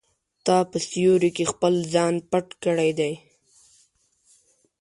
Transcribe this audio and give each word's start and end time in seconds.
تا 0.45 0.57
په 0.69 0.77
سیوري 0.89 1.29
کې 1.37 1.45
خپل 1.51 1.73
ځان 1.93 2.15
پټ 2.29 2.47
کړی 2.63 2.91
دی. 2.99 3.13